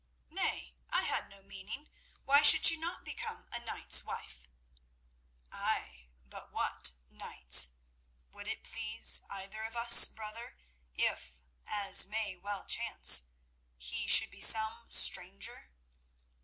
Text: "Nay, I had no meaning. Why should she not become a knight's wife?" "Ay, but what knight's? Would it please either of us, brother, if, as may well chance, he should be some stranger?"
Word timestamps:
"Nay, 0.31 0.73
I 0.89 1.03
had 1.03 1.29
no 1.29 1.43
meaning. 1.43 1.87
Why 2.25 2.41
should 2.41 2.65
she 2.65 2.75
not 2.75 3.05
become 3.05 3.47
a 3.51 3.59
knight's 3.59 4.03
wife?" 4.03 4.47
"Ay, 5.51 6.07
but 6.27 6.51
what 6.51 6.93
knight's? 7.11 7.73
Would 8.31 8.47
it 8.47 8.63
please 8.63 9.21
either 9.29 9.61
of 9.61 9.75
us, 9.75 10.05
brother, 10.07 10.57
if, 10.95 11.39
as 11.67 12.07
may 12.07 12.35
well 12.35 12.65
chance, 12.65 13.25
he 13.77 14.07
should 14.07 14.31
be 14.31 14.41
some 14.41 14.89
stranger?" 14.89 15.69